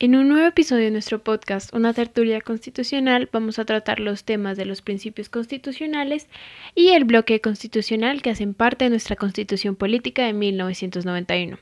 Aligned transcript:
En 0.00 0.14
un 0.14 0.28
nuevo 0.28 0.46
episodio 0.46 0.84
de 0.84 0.90
nuestro 0.92 1.24
podcast, 1.24 1.74
Una 1.74 1.92
tertulia 1.92 2.40
constitucional, 2.40 3.28
vamos 3.32 3.58
a 3.58 3.64
tratar 3.64 3.98
los 3.98 4.22
temas 4.22 4.56
de 4.56 4.64
los 4.64 4.80
principios 4.80 5.28
constitucionales 5.28 6.28
y 6.76 6.90
el 6.90 7.02
bloque 7.02 7.40
constitucional 7.40 8.22
que 8.22 8.30
hacen 8.30 8.54
parte 8.54 8.84
de 8.84 8.90
nuestra 8.90 9.16
constitución 9.16 9.74
política 9.74 10.24
de 10.24 10.34
1991. 10.34 11.58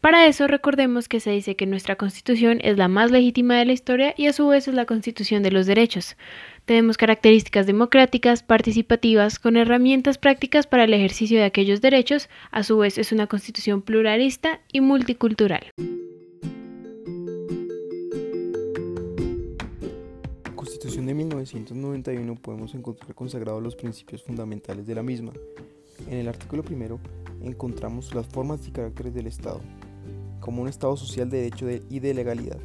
Para 0.00 0.26
eso, 0.26 0.48
recordemos 0.48 1.08
que 1.08 1.20
se 1.20 1.30
dice 1.30 1.54
que 1.54 1.66
nuestra 1.66 1.94
constitución 1.94 2.58
es 2.64 2.76
la 2.76 2.88
más 2.88 3.12
legítima 3.12 3.56
de 3.56 3.66
la 3.66 3.72
historia 3.74 4.14
y 4.16 4.26
a 4.26 4.32
su 4.32 4.48
vez 4.48 4.66
es 4.66 4.74
la 4.74 4.86
constitución 4.86 5.44
de 5.44 5.52
los 5.52 5.66
derechos. 5.66 6.16
Tenemos 6.64 6.96
características 6.96 7.68
democráticas, 7.68 8.42
participativas, 8.42 9.38
con 9.38 9.56
herramientas 9.56 10.18
prácticas 10.18 10.66
para 10.66 10.82
el 10.82 10.92
ejercicio 10.92 11.38
de 11.38 11.44
aquellos 11.44 11.80
derechos, 11.80 12.30
a 12.50 12.64
su 12.64 12.78
vez 12.78 12.98
es 12.98 13.12
una 13.12 13.28
constitución 13.28 13.80
pluralista 13.80 14.58
y 14.72 14.80
multicultural. 14.80 15.70
1991 21.54 22.34
podemos 22.36 22.74
encontrar 22.74 23.14
consagrados 23.14 23.62
los 23.62 23.76
principios 23.76 24.22
fundamentales 24.22 24.86
de 24.86 24.94
la 24.94 25.02
misma. 25.02 25.32
En 26.08 26.18
el 26.18 26.28
artículo 26.28 26.62
primero 26.62 26.98
encontramos 27.40 28.14
las 28.14 28.26
formas 28.26 28.66
y 28.66 28.72
caracteres 28.72 29.14
del 29.14 29.28
Estado, 29.28 29.60
como 30.40 30.62
un 30.62 30.68
Estado 30.68 30.96
social 30.96 31.30
de 31.30 31.38
derecho 31.38 31.68
y 31.70 32.00
de 32.00 32.14
legalidad, 32.14 32.58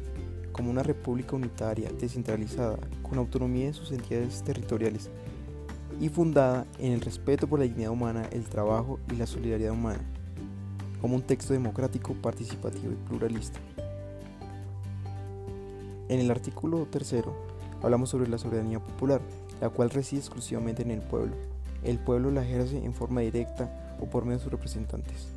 como 0.50 0.70
una 0.70 0.82
república 0.82 1.36
unitaria, 1.36 1.90
descentralizada, 1.92 2.78
con 3.02 3.18
autonomía 3.18 3.66
de 3.66 3.72
sus 3.72 3.92
entidades 3.92 4.42
territoriales 4.42 5.10
y 6.00 6.08
fundada 6.08 6.66
en 6.78 6.92
el 6.92 7.00
respeto 7.00 7.46
por 7.46 7.60
la 7.60 7.64
dignidad 7.64 7.92
humana, 7.92 8.28
el 8.32 8.44
trabajo 8.44 8.98
y 9.12 9.16
la 9.16 9.26
solidaridad 9.26 9.72
humana, 9.72 10.00
como 11.00 11.14
un 11.14 11.22
texto 11.22 11.52
democrático, 11.52 12.14
participativo 12.14 12.92
y 12.92 13.08
pluralista. 13.08 13.60
En 16.08 16.18
el 16.18 16.30
artículo 16.30 16.86
tercero 16.86 17.51
hablamos 17.82 18.10
sobre 18.10 18.28
la 18.28 18.38
soberanía 18.38 18.80
popular, 18.80 19.20
la 19.60 19.68
cual 19.68 19.90
reside 19.90 20.20
exclusivamente 20.20 20.82
en 20.82 20.90
el 20.90 21.00
pueblo. 21.00 21.34
El 21.84 21.98
pueblo 21.98 22.30
la 22.30 22.42
ejerce 22.42 22.84
en 22.84 22.94
forma 22.94 23.20
directa 23.20 23.96
o 24.00 24.06
por 24.06 24.24
medio 24.24 24.38
de 24.38 24.44
sus 24.44 24.52
representantes. 24.52 25.28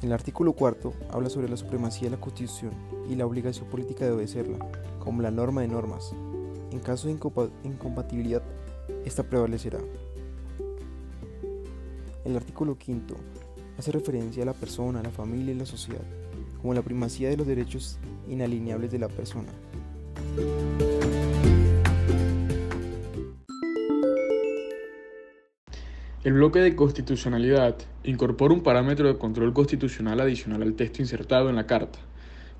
En 0.00 0.08
el 0.08 0.12
artículo 0.12 0.52
cuarto 0.52 0.92
habla 1.10 1.30
sobre 1.30 1.48
la 1.48 1.56
supremacía 1.56 2.10
de 2.10 2.16
la 2.16 2.20
Constitución 2.20 2.72
y 3.08 3.14
la 3.14 3.26
obligación 3.26 3.68
política 3.68 4.04
de 4.04 4.12
obedecerla, 4.12 4.58
como 4.98 5.22
la 5.22 5.30
norma 5.30 5.62
de 5.62 5.68
normas. 5.68 6.12
En 6.70 6.80
caso 6.80 7.08
de 7.08 7.18
incompatibilidad, 7.64 8.42
esta 9.04 9.22
prevalecerá. 9.22 9.78
El 12.24 12.36
artículo 12.36 12.76
quinto 12.76 13.16
hace 13.78 13.92
referencia 13.92 14.42
a 14.42 14.46
la 14.46 14.52
persona, 14.54 15.02
la 15.02 15.10
familia 15.10 15.54
y 15.54 15.58
la 15.58 15.66
sociedad, 15.66 16.04
como 16.60 16.74
la 16.74 16.82
primacía 16.82 17.28
de 17.28 17.36
los 17.36 17.46
derechos 17.46 17.98
inalineables 18.28 18.90
de 18.90 18.98
la 18.98 19.08
persona. 19.08 19.52
El 26.24 26.32
bloque 26.32 26.60
de 26.60 26.74
constitucionalidad 26.74 27.76
incorpora 28.02 28.54
un 28.54 28.62
parámetro 28.62 29.06
de 29.08 29.18
control 29.18 29.52
constitucional 29.52 30.22
adicional 30.22 30.62
al 30.62 30.72
texto 30.72 31.02
insertado 31.02 31.50
en 31.50 31.56
la 31.56 31.66
Carta, 31.66 31.98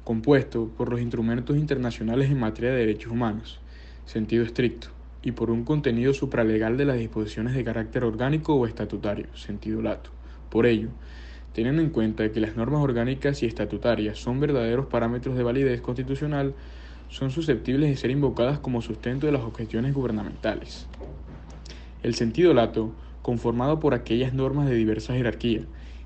compuesto 0.05 0.69
por 0.77 0.91
los 0.91 1.01
instrumentos 1.01 1.57
internacionales 1.57 2.31
en 2.31 2.39
materia 2.39 2.73
de 2.73 2.81
derechos 2.81 3.11
humanos, 3.11 3.61
sentido 4.05 4.45
estricto, 4.45 4.89
y 5.23 5.33
por 5.33 5.51
un 5.51 5.65
contenido 5.65 6.13
supralegal 6.13 6.77
de 6.77 6.85
las 6.85 6.99
disposiciones 6.99 7.55
de 7.55 7.65
carácter 7.65 8.05
orgánico 8.05 8.55
o 8.55 8.67
estatutario, 8.67 9.35
sentido 9.35 9.81
lato. 9.81 10.11
Por 10.51 10.67
ello, 10.67 10.91
teniendo 11.55 11.81
en 11.81 11.89
cuenta 11.89 12.31
que 12.31 12.41
las 12.41 12.57
normas 12.57 12.83
orgánicas 12.83 13.43
y 13.43 13.47
estatutarias 13.47 14.19
son 14.19 14.41
verdaderos 14.41 14.89
parámetros 14.89 15.39
de 15.39 15.43
validez 15.43 15.81
constitucional, 15.81 16.55
son 17.09 17.31
susceptibles 17.31 17.89
de 17.89 17.97
ser 17.97 18.11
invocadas 18.11 18.59
como 18.59 18.83
sustento 18.83 19.25
de 19.25 19.33
las 19.33 19.43
objeciones 19.43 19.95
gubernamentales. 19.95 20.87
El 22.03 22.15
sentido 22.15 22.53
lato 22.53 22.93
conformado 23.25 23.81
por 23.81 23.95
aquellas 23.95 24.35
normas 24.35 24.69
de 24.69 24.75
diversa 24.75 25.15
jerarquía, 25.15 25.63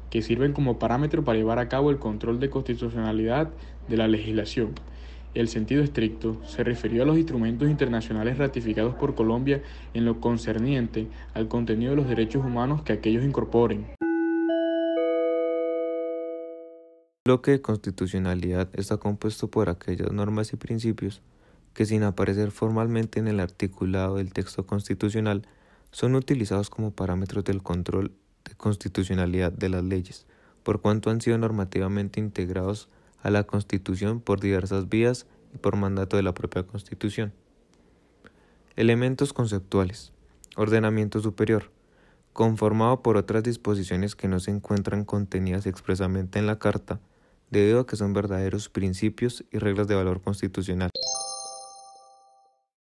que 0.09 0.23
sirven 0.23 0.53
como 0.53 0.79
parámetro 0.79 1.25
para 1.25 1.37
llevar 1.37 1.59
a 1.59 1.69
cabo 1.69 1.91
el 1.91 1.99
control 1.99 2.39
de 2.39 2.49
constitucionalidad 2.49 3.51
de 3.89 3.97
la 3.97 4.07
legislación. 4.07 4.71
El 5.35 5.49
sentido 5.49 5.83
estricto 5.83 6.41
se 6.47 6.63
refirió 6.63 7.03
a 7.03 7.07
los 7.07 7.19
instrumentos 7.19 7.69
internacionales 7.69 8.39
ratificados 8.39 8.95
por 8.95 9.17
Colombia 9.17 9.63
en 9.95 10.05
lo 10.05 10.21
concerniente 10.21 11.09
al 11.35 11.49
contenido 11.49 11.91
de 11.91 11.97
los 11.97 12.09
derechos 12.09 12.47
humanos 12.47 12.83
que 12.83 12.93
aquellos 12.93 13.25
incorporen. 13.25 13.87
El 17.25 17.33
bloque 17.33 17.51
de 17.51 17.61
constitucionalidad 17.61 18.69
está 18.75 18.99
compuesto 18.99 19.51
por 19.51 19.69
aquellas 19.71 20.13
normas 20.13 20.53
y 20.53 20.57
principios 20.57 21.21
que 21.75 21.85
sin 21.85 22.05
aparecer 22.05 22.53
formalmente 22.53 23.19
en 23.19 23.27
el 23.27 23.41
articulado 23.41 24.19
del 24.19 24.33
texto 24.33 24.65
constitucional 24.67 25.43
son 25.91 26.15
utilizados 26.15 26.71
como 26.71 26.91
parámetros 26.91 27.45
del 27.45 27.63
control 27.63 28.13
de 28.45 28.55
constitucionalidad 28.55 29.53
de 29.53 29.69
las 29.69 29.85
leyes, 29.85 30.27
por 30.63 30.81
cuanto 30.81 31.11
han 31.11 31.21
sido 31.21 31.39
normativamente 31.39 32.21
integrados 32.21 32.89
a 33.23 33.31
la 33.31 33.45
Constitución 33.45 34.21
por 34.21 34.41
diversas 34.41 34.89
vías 34.89 35.27
y 35.55 35.59
por 35.59 35.77
mandato 35.77 36.17
de 36.17 36.23
la 36.23 36.35
propia 36.35 36.63
Constitución. 36.65 37.33
Elementos 38.77 39.33
conceptuales. 39.33 40.13
Ordenamiento 40.57 41.21
superior. 41.21 41.71
Conformado 42.33 43.03
por 43.03 43.17
otras 43.17 43.43
disposiciones 43.43 44.15
que 44.15 44.29
no 44.29 44.39
se 44.41 44.51
encuentran 44.51 45.05
contenidas 45.05 45.67
expresamente 45.67 46.39
en 46.39 46.47
la 46.47 46.59
Carta, 46.59 47.01
debido 47.51 47.81
a 47.81 47.87
que 47.87 47.97
son 47.97 48.13
verdaderos 48.13 48.69
principios 48.69 49.45
y 49.51 49.59
reglas 49.59 49.89
de 49.89 49.97
valor 49.97 50.21
constitucional. 50.21 50.91